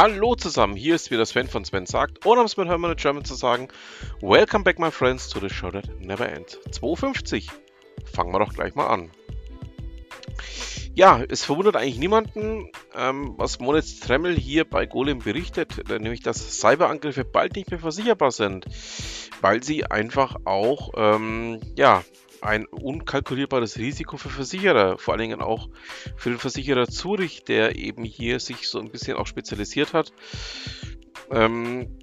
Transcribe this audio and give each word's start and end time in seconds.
Hallo 0.00 0.36
zusammen, 0.36 0.76
hier 0.76 0.94
ist 0.94 1.10
wieder 1.10 1.26
Sven 1.26 1.48
von 1.48 1.64
Sven 1.64 1.84
sagt, 1.84 2.24
oder 2.24 2.38
um 2.38 2.46
es 2.46 2.56
mit 2.56 2.68
Hermann 2.68 2.94
German 2.94 3.24
zu 3.24 3.34
sagen, 3.34 3.66
Welcome 4.20 4.62
back 4.62 4.78
my 4.78 4.92
friends 4.92 5.28
to 5.28 5.40
the 5.40 5.52
show 5.52 5.72
that 5.72 5.88
never 5.98 6.28
ends. 6.28 6.56
250. 6.70 7.50
Fangen 8.04 8.32
wir 8.32 8.38
doch 8.38 8.54
gleich 8.54 8.76
mal 8.76 8.86
an. 8.86 9.10
Ja, 10.94 11.20
es 11.28 11.44
verwundert 11.44 11.74
eigentlich 11.74 11.98
niemanden, 11.98 12.70
ähm, 12.94 13.34
was 13.38 13.58
Moritz 13.58 13.98
Tremmel 13.98 14.36
hier 14.36 14.64
bei 14.64 14.86
Golem 14.86 15.18
berichtet, 15.18 15.88
nämlich 15.88 16.22
dass 16.22 16.60
Cyberangriffe 16.60 17.24
bald 17.24 17.56
nicht 17.56 17.72
mehr 17.72 17.80
versicherbar 17.80 18.30
sind, 18.30 18.66
weil 19.40 19.64
sie 19.64 19.84
einfach 19.84 20.36
auch 20.44 20.90
ähm, 20.96 21.58
ja, 21.74 22.04
ein 22.40 22.66
unkalkulierbares 22.66 23.78
Risiko 23.78 24.16
für 24.16 24.28
Versicherer, 24.28 24.98
vor 24.98 25.14
allen 25.14 25.22
Dingen 25.22 25.42
auch 25.42 25.68
für 26.16 26.30
den 26.30 26.38
Versicherer 26.38 26.88
Zurich, 26.88 27.44
der 27.44 27.76
eben 27.76 28.04
hier 28.04 28.40
sich 28.40 28.68
so 28.68 28.78
ein 28.78 28.90
bisschen 28.90 29.16
auch 29.16 29.26
spezialisiert 29.26 29.92
hat, 29.92 30.12
ähm, 31.30 31.98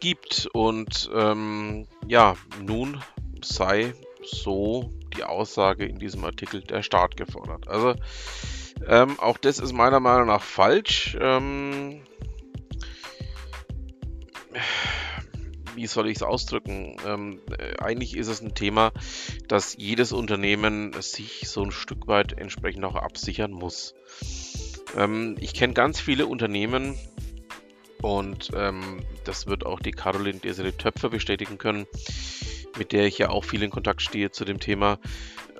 gibt. 0.00 0.48
Und 0.52 1.10
ähm, 1.14 1.86
ja, 2.06 2.36
nun 2.62 3.02
sei 3.42 3.94
so 4.22 4.92
die 5.16 5.24
Aussage 5.24 5.86
in 5.86 5.98
diesem 5.98 6.24
Artikel 6.24 6.62
der 6.62 6.82
Staat 6.82 7.16
gefordert. 7.16 7.68
Also 7.68 7.94
ähm, 8.86 9.18
auch 9.18 9.38
das 9.38 9.58
ist 9.58 9.72
meiner 9.72 10.00
Meinung 10.00 10.26
nach 10.26 10.42
falsch. 10.42 11.16
Ähm, 11.20 12.02
wie 15.78 15.86
soll 15.86 16.08
ich 16.08 16.16
es 16.16 16.22
ausdrücken? 16.24 16.96
Ähm, 17.06 17.40
äh, 17.56 17.76
eigentlich 17.80 18.16
ist 18.16 18.26
es 18.26 18.42
ein 18.42 18.54
Thema, 18.54 18.90
dass 19.46 19.76
jedes 19.78 20.12
Unternehmen 20.12 20.92
sich 21.00 21.48
so 21.48 21.62
ein 21.62 21.70
Stück 21.70 22.08
weit 22.08 22.32
entsprechend 22.32 22.84
auch 22.84 22.96
absichern 22.96 23.52
muss. 23.52 23.94
Ähm, 24.96 25.36
ich 25.38 25.54
kenne 25.54 25.74
ganz 25.74 26.00
viele 26.00 26.26
Unternehmen 26.26 26.98
und 28.02 28.50
ähm, 28.56 29.04
das 29.24 29.46
wird 29.46 29.64
auch 29.64 29.78
die 29.78 29.92
Caroline 29.92 30.40
Desiree 30.40 30.72
Töpfer 30.72 31.10
bestätigen 31.10 31.58
können, 31.58 31.86
mit 32.76 32.90
der 32.90 33.06
ich 33.06 33.18
ja 33.18 33.30
auch 33.30 33.44
viel 33.44 33.62
in 33.62 33.70
Kontakt 33.70 34.02
stehe 34.02 34.32
zu 34.32 34.44
dem 34.44 34.58
Thema, 34.58 34.98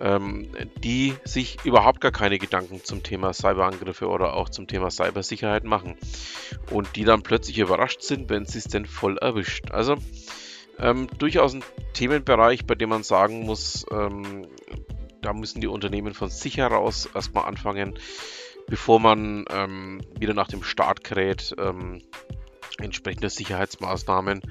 ähm, 0.01 0.49
die 0.83 1.15
sich 1.25 1.59
überhaupt 1.65 2.01
gar 2.01 2.13
keine 2.13 2.39
Gedanken 2.39 2.83
zum 2.85 3.03
Thema 3.03 3.33
Cyberangriffe 3.33 4.09
oder 4.09 4.35
auch 4.35 4.49
zum 4.49 4.67
Thema 4.67 4.91
Cybersicherheit 4.91 5.65
machen 5.65 5.97
und 6.71 6.97
die 6.97 7.05
dann 7.05 7.23
plötzlich 7.23 7.59
überrascht 7.59 8.03
sind, 8.03 8.31
wenn 8.31 8.47
sie 8.47 8.59
es 8.59 8.65
denn 8.65 8.87
voll 8.87 9.19
erwischt. 9.19 9.71
Also 9.71 9.97
ähm, 10.79 11.09
durchaus 11.19 11.55
ein 11.55 11.65
Themenbereich, 11.95 12.67
bei 12.67 12.75
dem 12.75 12.91
man 12.91 13.03
sagen 13.03 13.45
muss, 13.45 13.85
ähm, 13.91 14.47
da 15.21 15.33
müssen 15.33 15.61
die 15.61 15.67
Unternehmen 15.67 16.15
von 16.15 16.31
sich 16.31 16.59
heraus 16.59 17.09
erstmal 17.13 17.47
anfangen, 17.47 17.99
bevor 18.69 19.01
man 19.01 19.45
ähm, 19.51 20.01
wieder 20.19 20.35
nach 20.35 20.49
dem 20.49 20.63
Start 20.63 21.03
kräht, 21.03 21.55
ähm, 21.59 22.03
entsprechende 22.79 23.29
Sicherheitsmaßnahmen 23.29 24.43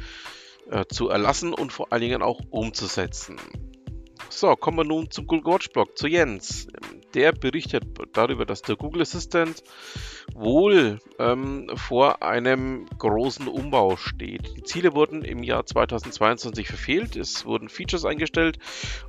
äh, 0.69 0.85
zu 0.89 1.09
erlassen 1.09 1.53
und 1.53 1.71
vor 1.71 1.93
allen 1.93 2.01
Dingen 2.01 2.21
auch 2.21 2.41
umzusetzen. 2.49 3.37
So, 4.29 4.55
kommen 4.55 4.77
wir 4.77 4.83
nun 4.83 5.09
zum 5.09 5.25
Google 5.25 5.53
Watch 5.53 5.69
Blog, 5.69 5.97
zu 5.97 6.07
Jens. 6.07 6.67
Der 7.13 7.31
berichtet 7.31 7.85
darüber, 8.13 8.45
dass 8.45 8.61
der 8.61 8.75
Google 8.75 9.01
Assistant 9.01 9.63
wohl 10.33 10.99
ähm, 11.17 11.69
vor 11.75 12.21
einem 12.21 12.85
großen 12.97 13.47
Umbau 13.47 13.95
steht. 13.95 14.57
Die 14.57 14.63
Ziele 14.63 14.93
wurden 14.93 15.23
im 15.23 15.43
Jahr 15.43 15.65
2022 15.65 16.67
verfehlt, 16.67 17.15
es 17.15 17.45
wurden 17.45 17.69
Features 17.69 18.05
eingestellt 18.05 18.59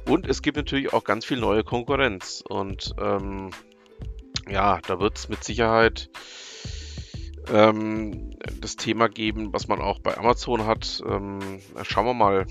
und 0.07 0.27
es 0.27 0.41
gibt 0.41 0.57
natürlich 0.57 0.93
auch 0.93 1.05
ganz 1.05 1.25
viel 1.25 1.39
neue 1.39 1.65
Konkurrenz. 1.65 2.43
Und 2.49 2.95
ähm, 3.01 3.51
ja, 4.49 4.81
da 4.87 5.01
wird 5.01 5.19
es 5.19 5.29
mit 5.29 5.43
Sicherheit 5.43 6.11
ähm, 7.53 8.31
das 8.61 8.77
Thema 8.77 9.09
geben, 9.09 9.53
was 9.53 9.69
man 9.69 9.81
auch 9.81 9.99
bei 9.99 10.17
Amazon 10.17 10.65
hat. 10.65 11.03
Ähm, 11.07 11.61
schauen 11.83 12.07
wir 12.07 12.15
mal, 12.15 12.47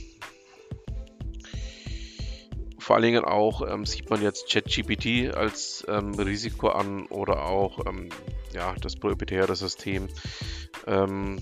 vor 2.88 2.96
allen 2.96 3.04
Dingen 3.04 3.26
auch 3.26 3.68
ähm, 3.68 3.86
sieht 3.86 4.10
man 4.10 4.22
jetzt 4.22 4.50
ChatGPT 4.50 5.36
als 5.36 5.86
ähm, 5.90 6.14
Risiko 6.14 6.70
an 6.70 7.06
oder 7.08 7.46
auch 7.46 7.86
ähm, 7.86 8.08
ja, 8.54 8.74
das 8.80 8.96
proprietäre 8.96 9.58
System 9.58 10.08
ähm, 10.86 11.38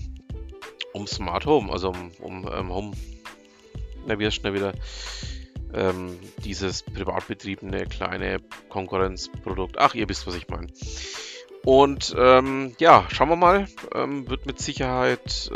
um 0.92 1.06
Smart 1.06 1.46
Home, 1.46 1.70
also 1.72 1.90
um, 1.90 2.10
um 2.18 2.50
ähm, 2.52 2.72
Home, 2.72 2.96
na, 4.08 4.18
wie 4.18 4.28
schnell 4.32 4.54
wieder 4.54 4.72
ähm, 5.72 6.18
dieses 6.44 6.82
privatbetriebene 6.82 7.86
kleine 7.86 8.38
Konkurrenzprodukt. 8.68 9.78
Ach, 9.78 9.94
ihr 9.94 10.08
wisst, 10.08 10.26
was 10.26 10.34
ich 10.34 10.48
meine. 10.48 10.66
Und 11.64 12.12
ja, 12.12 13.06
schauen 13.08 13.28
wir 13.28 13.36
mal. 13.36 13.68
wird 13.92 14.46
mit 14.46 14.60
Sicherheit 14.60 15.50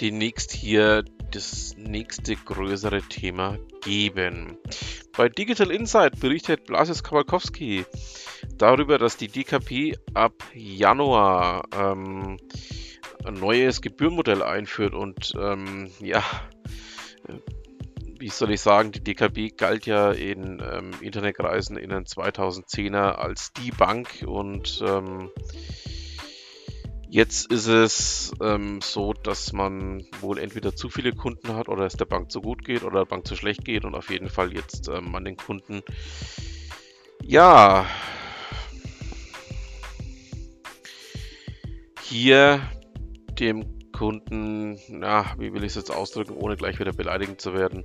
demnächst 0.00 0.52
hier 0.52 1.04
das 1.32 1.74
nächste 1.76 2.36
größere 2.36 3.02
Thema 3.02 3.58
geben. 3.82 4.56
Bei 5.16 5.28
Digital 5.28 5.70
Insight 5.70 6.20
berichtet 6.20 6.66
Blasis 6.66 7.02
Kowalkowski 7.02 7.84
darüber, 8.56 8.98
dass 8.98 9.16
die 9.16 9.28
DKP 9.28 9.96
ab 10.14 10.34
Januar 10.54 11.64
ähm, 11.74 12.38
ein 13.24 13.34
neues 13.34 13.80
Gebührenmodell 13.80 14.42
einführt 14.42 14.94
und 14.94 15.32
ähm, 15.38 15.90
ja, 16.00 16.22
wie 18.18 18.28
soll 18.28 18.52
ich 18.52 18.60
sagen, 18.60 18.92
die 18.92 19.02
DKB 19.02 19.56
galt 19.56 19.86
ja 19.86 20.12
in 20.12 20.62
ähm, 20.62 20.92
Internetkreisen 21.00 21.76
in 21.76 21.90
den 21.90 22.04
2010er 22.04 23.16
als 23.16 23.52
die 23.52 23.72
Bank 23.72 24.24
und 24.26 24.82
ähm, 24.86 25.30
Jetzt 27.12 27.52
ist 27.52 27.66
es 27.66 28.32
ähm, 28.40 28.80
so, 28.80 29.12
dass 29.12 29.52
man 29.52 30.06
wohl 30.22 30.38
entweder 30.38 30.74
zu 30.74 30.88
viele 30.88 31.12
Kunden 31.12 31.54
hat 31.54 31.68
oder 31.68 31.84
es 31.84 31.92
der 31.92 32.06
Bank 32.06 32.32
zu 32.32 32.40
gut 32.40 32.64
geht 32.64 32.84
oder 32.84 33.00
der 33.00 33.04
Bank 33.04 33.26
zu 33.26 33.36
schlecht 33.36 33.66
geht 33.66 33.84
und 33.84 33.94
auf 33.94 34.08
jeden 34.08 34.30
Fall 34.30 34.54
jetzt 34.54 34.88
ähm, 34.88 35.14
an 35.14 35.26
den 35.26 35.36
Kunden 35.36 35.82
ja 37.22 37.84
hier 42.00 42.62
dem 43.38 43.92
Kunden, 43.92 44.78
na, 44.88 45.34
wie 45.36 45.52
will 45.52 45.64
ich 45.64 45.72
es 45.72 45.74
jetzt 45.74 45.90
ausdrücken, 45.90 46.32
ohne 46.32 46.56
gleich 46.56 46.80
wieder 46.80 46.94
beleidigend 46.94 47.42
zu 47.42 47.52
werden, 47.52 47.84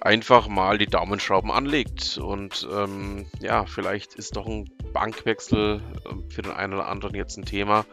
einfach 0.00 0.46
mal 0.46 0.78
die 0.78 0.86
Daumenschrauben 0.86 1.50
anlegt. 1.50 2.16
Und 2.18 2.68
ähm, 2.72 3.26
ja, 3.40 3.66
vielleicht 3.66 4.14
ist 4.14 4.36
doch 4.36 4.46
ein 4.46 4.70
Bankwechsel 4.92 5.80
äh, 6.04 6.32
für 6.32 6.42
den 6.42 6.52
einen 6.52 6.74
oder 6.74 6.88
anderen 6.88 7.14
jetzt 7.14 7.36
ein 7.36 7.44
Thema. 7.44 7.84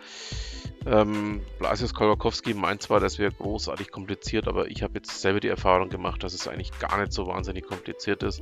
Ähm, 0.85 1.41
Blasius 1.59 1.93
Kolakowski 1.93 2.53
meint 2.53 2.81
zwar, 2.81 2.99
das 2.99 3.17
wäre 3.17 3.31
großartig 3.31 3.91
kompliziert, 3.91 4.47
aber 4.47 4.67
ich 4.67 4.83
habe 4.83 4.95
jetzt 4.95 5.21
selber 5.21 5.39
die 5.39 5.47
Erfahrung 5.47 5.89
gemacht, 5.89 6.23
dass 6.23 6.33
es 6.33 6.47
eigentlich 6.47 6.77
gar 6.79 6.99
nicht 6.99 7.13
so 7.13 7.27
wahnsinnig 7.27 7.65
kompliziert 7.65 8.23
ist, 8.23 8.41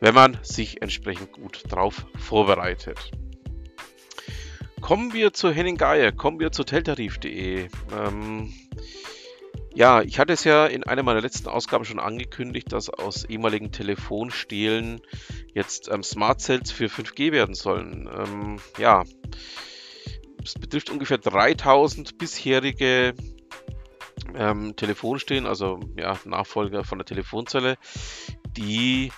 wenn 0.00 0.14
man 0.14 0.38
sich 0.42 0.82
entsprechend 0.82 1.32
gut 1.32 1.62
drauf 1.68 2.06
vorbereitet. 2.18 3.12
Kommen 4.82 5.14
wir 5.14 5.32
zu 5.32 5.50
Henning 5.50 5.78
Geier, 5.78 6.12
kommen 6.12 6.38
wir 6.40 6.52
zu 6.52 6.64
teltarif.de. 6.64 7.68
Ähm, 7.96 8.52
ja, 9.74 10.02
ich 10.02 10.18
hatte 10.18 10.32
es 10.32 10.44
ja 10.44 10.66
in 10.66 10.84
einer 10.84 11.02
meiner 11.02 11.20
letzten 11.20 11.48
Ausgaben 11.48 11.84
schon 11.84 11.98
angekündigt, 11.98 12.72
dass 12.72 12.90
aus 12.90 13.24
ehemaligen 13.24 13.72
Telefonstehlen 13.72 15.00
jetzt 15.52 15.88
ähm, 15.88 16.02
Smart 16.02 16.40
Cells 16.40 16.70
für 16.70 16.86
5G 16.86 17.32
werden 17.32 17.54
sollen. 17.54 18.08
Ähm, 18.16 18.60
ja, 18.78 19.04
es 20.42 20.54
betrifft 20.54 20.90
ungefähr 20.90 21.18
3000 21.18 22.18
bisherige 22.18 23.14
ähm, 24.36 24.76
Telefonstehlen, 24.76 25.46
also 25.46 25.80
ja, 25.96 26.18
Nachfolger 26.24 26.84
von 26.84 26.98
der 26.98 27.06
Telefonzelle, 27.06 27.76
die 28.56 29.10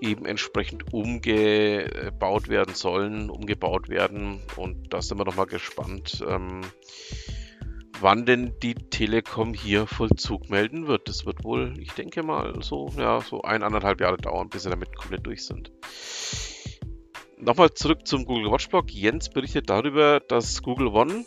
eben 0.00 0.24
entsprechend 0.24 0.92
umgebaut 0.92 2.48
werden 2.48 2.74
sollen, 2.74 3.30
umgebaut 3.30 3.88
werden. 3.88 4.40
Und 4.56 4.92
da 4.92 5.02
sind 5.02 5.18
wir 5.18 5.24
nochmal 5.24 5.46
gespannt, 5.46 6.24
ähm, 6.26 6.62
wann 8.00 8.26
denn 8.26 8.54
die 8.62 8.74
Telekom 8.74 9.54
hier 9.54 9.86
Vollzug 9.86 10.50
melden 10.50 10.86
wird. 10.86 11.08
Das 11.08 11.26
wird 11.26 11.44
wohl, 11.44 11.74
ich 11.78 11.92
denke 11.92 12.22
mal, 12.22 12.62
so, 12.62 12.92
ja, 12.96 13.20
so 13.20 13.42
eineinhalb 13.42 14.00
Jahre 14.00 14.16
dauern, 14.16 14.48
bis 14.48 14.64
sie 14.64 14.70
damit 14.70 14.96
komplett 14.96 15.26
durch 15.26 15.44
sind. 15.44 15.70
Nochmal 17.38 17.72
zurück 17.72 18.06
zum 18.06 18.26
Google 18.26 18.50
Watch 18.52 18.68
Blog. 18.68 18.90
Jens 18.90 19.30
berichtet 19.30 19.70
darüber, 19.70 20.20
dass 20.20 20.62
Google 20.62 20.88
One 20.88 21.24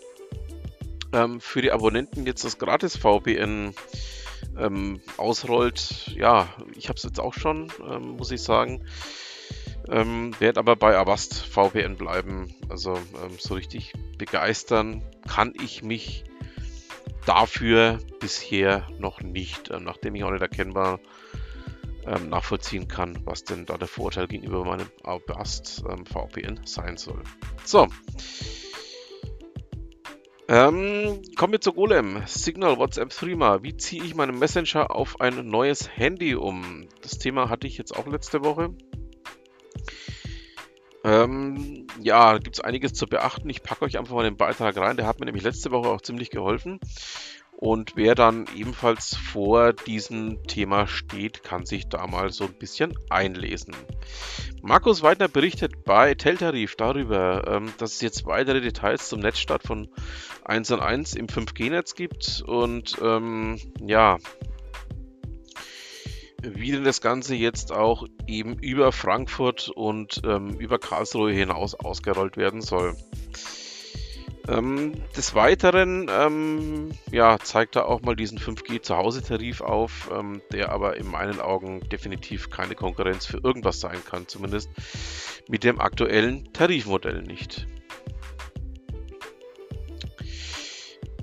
ähm, 1.11 1.41
für 1.41 1.61
die 1.61 1.71
Abonnenten 1.71 2.25
jetzt 2.25 2.43
das 2.43 2.59
gratis 2.59 2.97
VPN 2.97 3.73
ähm, 4.57 5.01
ausrollt. 5.17 6.11
Ja, 6.15 6.49
ich 6.75 6.89
habe 6.89 6.97
es 6.97 7.03
jetzt 7.03 7.19
auch 7.19 7.33
schon, 7.33 7.71
ähm, 7.89 8.17
muss 8.17 8.31
ich 8.31 8.41
sagen. 8.41 8.85
Ähm, 9.89 10.31
werde 10.39 10.59
aber 10.59 10.75
bei 10.75 10.95
Avast 10.97 11.33
VPN 11.45 11.97
bleiben. 11.97 12.53
Also 12.69 12.93
ähm, 12.93 13.37
so 13.37 13.55
richtig 13.55 13.93
begeistern 14.17 15.03
kann 15.27 15.53
ich 15.61 15.83
mich 15.83 16.23
dafür 17.25 17.99
bisher 18.19 18.87
noch 18.99 19.21
nicht, 19.21 19.69
äh, 19.69 19.79
nachdem 19.79 20.15
ich 20.15 20.23
auch 20.23 20.31
nicht 20.31 20.41
erkennbar 20.41 20.99
ähm, 22.05 22.29
nachvollziehen 22.29 22.87
kann, 22.87 23.19
was 23.25 23.43
denn 23.43 23.65
da 23.65 23.77
der 23.77 23.87
Vorteil 23.87 24.27
gegenüber 24.27 24.63
meinem 24.65 24.89
Avast 25.03 25.83
ähm, 25.89 26.05
VPN 26.05 26.61
sein 26.65 26.97
soll. 26.97 27.23
So. 27.63 27.87
Ähm, 30.49 31.21
kommen 31.37 31.53
wir 31.53 31.61
zu 31.61 31.71
Golem. 31.71 32.23
Signal, 32.27 32.77
WhatsApp, 32.77 33.09
Threema. 33.09 33.63
Wie 33.63 33.77
ziehe 33.77 34.03
ich 34.03 34.13
meinen 34.13 34.37
Messenger 34.37 34.93
auf 34.93 35.21
ein 35.21 35.47
neues 35.47 35.89
Handy 35.95 36.35
um? 36.35 36.87
Das 37.01 37.17
Thema 37.17 37.49
hatte 37.49 37.65
ich 37.67 37.77
jetzt 37.77 37.95
auch 37.95 38.07
letzte 38.07 38.43
Woche. 38.43 38.75
Ähm, 41.03 41.88
ja, 42.01 42.33
da 42.33 42.39
gibt 42.39 42.55
es 42.55 42.61
einiges 42.61 42.94
zu 42.94 43.07
beachten. 43.07 43.50
Ich 43.50 43.63
packe 43.63 43.85
euch 43.85 43.97
einfach 43.97 44.15
mal 44.15 44.23
den 44.23 44.38
Beitrag 44.38 44.77
rein. 44.77 44.97
Der 44.97 45.05
hat 45.05 45.19
mir 45.19 45.25
nämlich 45.25 45.44
letzte 45.44 45.71
Woche 45.71 45.89
auch 45.89 46.01
ziemlich 46.01 46.29
geholfen. 46.29 46.79
Und 47.63 47.95
wer 47.95 48.13
dann 48.13 48.45
ebenfalls 48.55 49.15
vor 49.15 49.71
diesem 49.71 50.44
Thema 50.47 50.85
steht, 50.85 51.44
kann 51.44 51.65
sich 51.65 51.88
da 51.88 52.07
mal 52.07 52.29
so 52.31 52.45
ein 52.45 52.53
bisschen 52.53 52.94
einlesen. 53.09 53.73
Markus 54.61 55.01
Weidner 55.01 55.29
berichtet 55.29 55.85
bei 55.85 56.13
Teltarif 56.13 56.75
darüber, 56.75 57.47
ähm, 57.47 57.71
dass 57.77 57.94
es 57.94 58.01
jetzt 58.01 58.25
weitere 58.25 58.59
Details 58.59 59.07
zum 59.07 59.21
Netzstart 59.21 59.63
von 59.63 59.88
1 60.44 60.71
an 60.71 60.81
1 60.81 61.15
im 61.15 61.27
5G-Netz 61.27 61.95
gibt 61.95 62.44
und 62.45 62.97
ähm, 63.01 63.59
ja, 63.79 64.17
wie 66.43 66.71
denn 66.71 66.83
das 66.83 67.01
Ganze 67.01 67.35
jetzt 67.35 67.71
auch 67.71 68.05
eben 68.27 68.57
über 68.59 68.91
Frankfurt 68.91 69.69
und 69.69 70.21
ähm, 70.25 70.57
über 70.59 70.77
Karlsruhe 70.77 71.31
hinaus 71.31 71.75
ausgerollt 71.75 72.37
werden 72.37 72.61
soll. 72.61 72.95
Ähm, 74.49 74.93
des 75.15 75.35
Weiteren 75.35 76.09
ähm, 76.11 76.91
ja, 77.11 77.39
zeigt 77.39 77.77
er 77.77 77.87
auch 77.87 78.01
mal 78.01 78.15
diesen 78.15 78.39
5G 78.39 78.81
Zuhause-Tarif 78.81 79.61
auf, 79.61 80.11
ähm, 80.13 80.41
der 80.51 80.73
aber 80.73 80.97
in 80.97 81.07
meinen 81.07 81.39
Augen 81.39 81.79
definitiv 81.89 82.49
keine 82.49 82.75
Konkurrenz 82.75 83.25
für 83.25 83.37
irgendwas 83.37 83.79
sein 83.79 84.03
kann, 84.05 84.27
zumindest 84.27 84.69
mit 85.47 85.63
dem 85.63 85.79
aktuellen 85.79 86.51
Tarifmodell 86.51 87.21
nicht. 87.21 87.67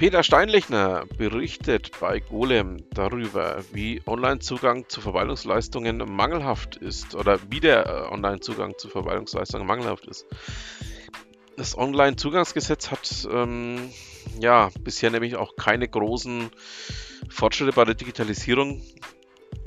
Peter 0.01 0.23
Steinlechner 0.23 1.05
berichtet 1.19 1.91
bei 2.01 2.21
Golem 2.21 2.79
darüber, 2.95 3.63
wie 3.71 4.01
Online-Zugang 4.07 4.89
zu 4.89 5.03
Verwaltungsleistungen 5.03 5.99
mangelhaft 5.99 6.77
ist 6.77 7.15
oder 7.15 7.39
wie 7.51 7.61
der 7.61 7.87
äh, 7.87 8.11
Online-Zugang 8.11 8.79
zu 8.79 8.89
Verwaltungsleistungen 8.89 9.67
mangelhaft 9.67 10.07
ist. 10.07 10.25
Das 11.59 11.77
Online-Zugangsgesetz 11.77 12.91
hat 12.91 13.29
ähm, 13.31 13.91
ja 14.41 14.71
bisher 14.81 15.11
nämlich 15.11 15.37
auch 15.37 15.57
keine 15.57 15.87
großen 15.87 16.49
Fortschritte 17.29 17.73
bei 17.73 17.85
der 17.85 17.95
Digitalisierung 17.95 18.81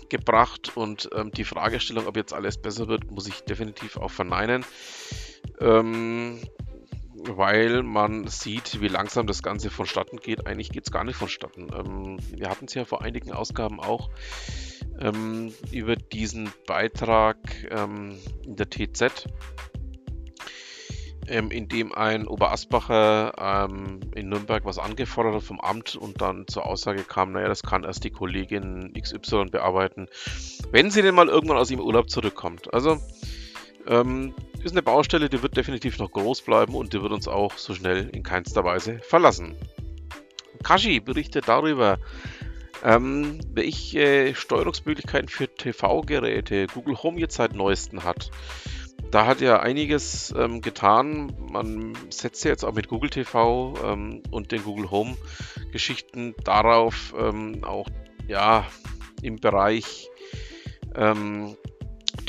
gebracht 0.10 0.72
und 0.74 1.12
ähm, 1.14 1.30
die 1.30 1.44
Fragestellung, 1.44 2.08
ob 2.08 2.18
jetzt 2.18 2.34
alles 2.34 2.58
besser 2.60 2.88
wird, 2.88 3.12
muss 3.12 3.28
ich 3.28 3.42
definitiv 3.42 3.98
auch 3.98 4.10
verneinen. 4.10 4.66
Ähm, 5.60 6.40
weil 7.28 7.84
man 7.84 8.28
sieht, 8.28 8.82
wie 8.82 8.88
langsam 8.88 9.28
das 9.28 9.44
Ganze 9.44 9.70
vonstatten 9.70 10.18
geht. 10.18 10.48
Eigentlich 10.48 10.72
geht 10.72 10.86
es 10.86 10.92
gar 10.92 11.04
nicht 11.04 11.16
vonstatten. 11.16 11.68
Ähm, 11.74 12.18
wir 12.32 12.50
hatten 12.50 12.66
es 12.66 12.74
ja 12.74 12.86
vor 12.86 13.02
einigen 13.02 13.32
Ausgaben 13.32 13.80
auch 13.80 14.10
ähm, 15.00 15.54
über 15.72 15.96
diesen 15.96 16.52
Beitrag 16.68 17.38
ähm, 17.70 18.18
in 18.46 18.56
der 18.56 18.70
TZ, 18.70 19.28
ähm, 21.28 21.52
in 21.52 21.68
dem 21.68 21.94
ein 21.94 22.28
Oberasbacher 22.28 23.34
ähm, 23.38 24.02
in 24.16 24.30
Nürnberg 24.30 24.66
was 24.66 24.78
angefordert 24.78 25.36
hat 25.36 25.44
vom 25.44 25.60
Amt 25.60 25.96
und 25.96 26.22
dann 26.22 26.48
zur 26.48 26.66
Aussage 26.66 27.04
kam, 27.04 27.32
naja, 27.32 27.48
das 27.48 27.64
kann 27.64 27.84
erst 27.84 28.04
die 28.04 28.12
Kollegin 28.12 28.94
XY 28.94 29.46
bearbeiten, 29.52 30.08
wenn 30.72 30.92
sie 30.92 31.02
denn 31.02 31.16
mal 31.16 31.30
irgendwann 31.30 31.58
aus 31.58 31.72
ihrem 31.72 31.86
Urlaub 31.86 32.10
zurückkommt. 32.10 32.74
Also 32.74 33.00
ähm, 33.88 34.34
ist 34.64 34.72
eine 34.72 34.82
Baustelle, 34.82 35.30
die 35.30 35.42
wird 35.42 35.58
definitiv 35.58 36.00
noch 36.00 36.12
groß 36.12 36.42
bleiben 36.42 36.76
und 36.76 36.94
die 36.94 37.02
wird 37.02 37.12
uns 37.12 37.28
auch 37.28 37.58
so 37.58 37.74
schnell 37.74 38.10
in 38.14 38.24
keinster 38.24 38.64
Weise 38.64 39.00
verlassen. 39.00 39.56
Kashi 40.64 41.00
berichtet 41.00 41.48
darüber, 41.48 42.00
ähm, 42.84 43.40
welche 43.54 44.34
Steuerungsmöglichkeiten 44.36 45.28
für 45.28 45.48
TV-Geräte 45.48 46.68
Google 46.68 47.02
Home 47.04 47.20
jetzt 47.20 47.36
seit 47.36 47.54
neuesten 47.54 48.04
hat. 48.04 48.32
Da 49.12 49.26
hat 49.28 49.42
er 49.42 49.62
einiges 49.62 50.34
ähm, 50.38 50.62
getan. 50.62 51.36
Man 51.52 51.94
setzt 52.10 52.44
ja 52.46 52.52
jetzt 52.52 52.64
auch 52.64 52.74
mit 52.74 52.88
Google 52.88 53.10
TV 53.10 53.76
ähm, 53.84 54.24
und 54.32 54.52
den 54.52 54.64
Google 54.64 54.90
Home 54.90 55.16
Geschichten 55.72 56.34
darauf, 56.44 57.14
ähm, 57.18 57.64
auch 57.64 57.88
ja 58.28 58.66
im 59.22 59.36
Bereich 59.36 60.10
ähm, 60.96 61.56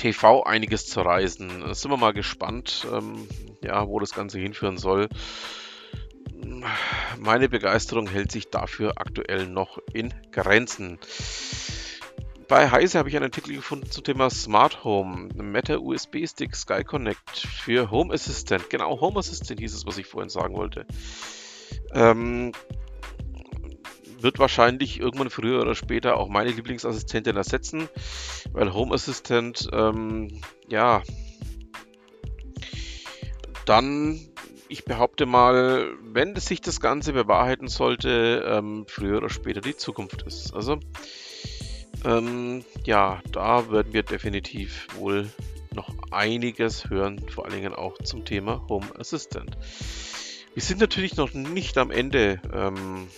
TV 0.05 0.43
einiges 0.43 0.87
zu 0.87 1.01
reisen. 1.01 1.73
Sind 1.73 1.91
wir 1.91 1.97
mal 1.97 2.13
gespannt, 2.13 2.87
ähm, 2.93 3.27
ja, 3.63 3.89
wo 3.89 4.01
das 4.01 4.13
Ganze 4.13 4.39
hinführen 4.39 4.77
soll. 4.77 5.09
Meine 7.19 7.49
Begeisterung 7.49 8.07
hält 8.07 8.31
sich 8.31 8.51
dafür 8.51 8.93
aktuell 8.97 9.47
noch 9.47 9.79
in 9.95 10.13
Grenzen. 10.31 10.99
Bei 12.49 12.71
Heise 12.71 12.99
habe 12.99 13.09
ich 13.09 13.17
einen 13.17 13.25
Artikel 13.25 13.55
gefunden 13.55 13.91
zum 13.91 14.05
Thema 14.05 14.29
Smart 14.29 14.85
Home, 14.85 15.31
Meta 15.37 15.79
USB 15.79 16.27
Stick 16.27 16.55
Sky 16.55 16.85
Connect 16.85 17.39
für 17.39 17.91
Home 17.91 18.13
Assistant. 18.13 18.69
Genau, 18.69 19.01
Home 19.01 19.19
Assistant 19.19 19.59
hieß 19.59 19.73
es, 19.73 19.87
was 19.87 19.97
ich 19.97 20.05
vorhin 20.05 20.29
sagen 20.29 20.55
wollte. 20.55 20.85
Ähm, 21.95 22.53
wird 24.25 24.39
wahrscheinlich 24.39 24.99
irgendwann 24.99 25.31
früher 25.31 25.61
oder 25.61 25.75
später 25.75 26.17
auch 26.17 26.29
meine 26.29 26.51
Lieblingsassistentin 26.51 27.37
ersetzen, 27.37 27.89
weil 28.53 28.73
Home 28.73 28.95
Assistant, 28.95 29.69
ähm, 29.73 30.41
ja, 30.69 31.03
dann, 33.67 34.19
ich 34.69 34.85
behaupte 34.85 35.27
mal, 35.27 35.93
wenn 36.03 36.35
sich 36.37 36.63
das 36.63 36.81
Ganze 36.81 37.13
bewahrheiten 37.13 37.69
sollte, 37.69 38.45
ähm, 38.49 38.87
früher 38.89 39.19
oder 39.19 39.29
später 39.31 39.61
die 39.61 39.77
Zukunft 39.77 40.23
ist. 40.23 40.55
Also, 40.55 40.81
ähm, 42.05 42.65
ja, 42.85 43.21
da 43.31 43.71
werden 43.71 43.93
wir 43.93 44.03
definitiv 44.03 44.87
wohl 44.97 45.31
noch 45.75 45.91
einiges 46.11 46.89
hören, 46.89 47.21
vor 47.29 47.45
allen 47.45 47.55
Dingen 47.55 47.75
auch 47.75 47.99
zum 47.99 48.25
Thema 48.25 48.65
Home 48.69 48.87
Assistant. 48.99 49.57
Wir 50.55 50.63
sind 50.63 50.81
natürlich 50.81 51.17
noch 51.17 51.35
nicht 51.35 51.77
am 51.79 51.91
Ende 51.91 52.41
ähm, 52.53 53.09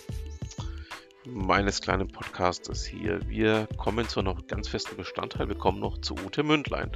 meines 1.27 1.81
kleinen 1.81 2.07
Podcastes 2.07 2.85
hier. 2.85 3.19
Wir 3.27 3.67
kommen 3.77 4.07
zu 4.07 4.21
noch 4.21 4.47
ganz 4.47 4.67
festen 4.67 4.97
Bestandteil. 4.97 5.47
Wir 5.47 5.57
kommen 5.57 5.79
noch 5.79 5.99
zu 5.99 6.15
Ute 6.15 6.43
Mündlein. 6.43 6.91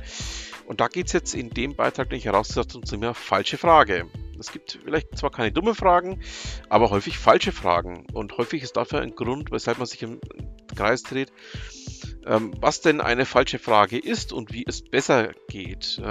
Und 0.65 0.81
da 0.81 0.87
geht 0.87 1.07
es 1.07 1.13
jetzt 1.13 1.35
in 1.35 1.49
dem 1.49 1.75
Beitrag 1.75 2.11
nicht 2.11 2.25
herauszusetzen 2.25 2.83
zu 2.83 2.97
mir 2.97 3.13
falsche 3.13 3.57
Frage. 3.57 4.07
Es 4.39 4.51
gibt 4.51 4.79
vielleicht 4.83 5.17
zwar 5.17 5.31
keine 5.31 5.51
dumme 5.51 5.75
Fragen, 5.75 6.21
aber 6.69 6.89
häufig 6.89 7.17
falsche 7.17 7.51
Fragen. 7.51 8.05
Und 8.13 8.37
häufig 8.37 8.63
ist 8.63 8.77
dafür 8.77 9.01
ein 9.01 9.15
Grund, 9.15 9.51
weshalb 9.51 9.77
man 9.77 9.87
sich 9.87 10.01
im 10.01 10.19
Kreis 10.75 11.03
dreht, 11.03 11.31
ähm, 12.25 12.53
was 12.59 12.81
denn 12.81 13.01
eine 13.01 13.25
falsche 13.25 13.59
Frage 13.59 13.99
ist 13.99 14.33
und 14.33 14.53
wie 14.53 14.63
es 14.67 14.81
besser 14.81 15.31
geht. 15.47 16.01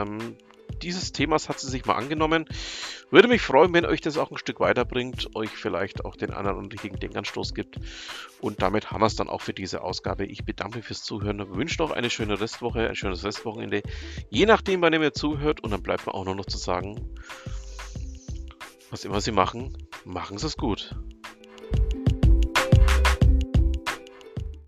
Dieses 0.82 1.12
Themas 1.12 1.48
hat 1.48 1.60
sie 1.60 1.68
sich 1.68 1.84
mal 1.84 1.94
angenommen. 1.94 2.46
Würde 3.10 3.28
mich 3.28 3.42
freuen, 3.42 3.72
wenn 3.74 3.84
euch 3.84 4.00
das 4.00 4.16
auch 4.16 4.30
ein 4.30 4.38
Stück 4.38 4.60
weiterbringt, 4.60 5.34
euch 5.34 5.50
vielleicht 5.50 6.04
auch 6.04 6.16
den 6.16 6.32
anderen 6.32 6.58
und 6.58 6.72
richtigen 6.72 6.98
Denkanstoß 6.98 7.54
gibt. 7.54 7.78
Und 8.40 8.62
damit 8.62 8.90
haben 8.90 9.00
wir 9.00 9.06
es 9.06 9.16
dann 9.16 9.28
auch 9.28 9.40
für 9.40 9.52
diese 9.52 9.82
Ausgabe. 9.82 10.24
Ich 10.24 10.44
bedanke 10.44 10.78
mich 10.78 10.86
fürs 10.86 11.02
Zuhören, 11.02 11.54
wünsche 11.54 11.82
noch 11.82 11.90
eine 11.90 12.10
schöne 12.10 12.40
Restwoche, 12.40 12.88
ein 12.88 12.96
schönes 12.96 13.24
Restwochenende. 13.24 13.82
Je 14.28 14.46
nachdem, 14.46 14.80
wann 14.82 14.92
ihr 14.92 15.00
mir 15.00 15.12
zuhört. 15.12 15.60
Und 15.62 15.70
dann 15.70 15.82
bleibt 15.82 16.06
mir 16.06 16.14
auch 16.14 16.24
nur 16.24 16.34
noch 16.34 16.46
zu 16.46 16.58
sagen, 16.58 17.14
was 18.90 19.04
immer 19.04 19.20
Sie 19.20 19.32
machen, 19.32 19.76
machen 20.04 20.38
Sie 20.38 20.46
es 20.46 20.56
gut. 20.56 20.96